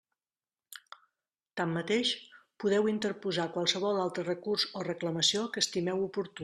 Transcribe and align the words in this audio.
Tanmateix, 1.61 2.13
podeu 2.65 2.91
interposar 2.95 3.47
qualsevol 3.59 4.03
altre 4.07 4.29
recurs 4.31 4.69
o 4.81 4.87
reclamació 4.93 5.49
que 5.55 5.67
estimeu 5.69 6.09
oportú. 6.11 6.39